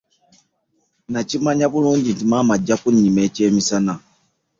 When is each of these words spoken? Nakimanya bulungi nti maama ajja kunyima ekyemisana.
Nakimanya 1.11 1.65
bulungi 1.73 2.09
nti 2.11 2.25
maama 2.29 2.53
ajja 2.57 2.75
kunyima 2.81 3.19
ekyemisana. 3.27 3.93